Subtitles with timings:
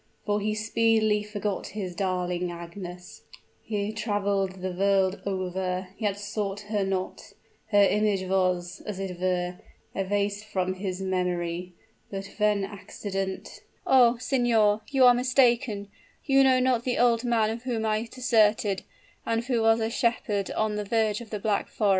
[0.25, 3.21] For he speedily forgot his darling Agnes
[3.63, 7.33] he traveled the world over, yet sought her not
[7.67, 9.59] her image was, as it were,
[9.93, 11.73] effaced from his memory.
[12.09, 14.17] But when accident" "Oh!
[14.17, 15.87] signor, you are mistaken
[16.25, 18.81] you know not the old man whom I deserted,
[19.23, 21.89] and who was a shepherd on the verge of the Black Forest!"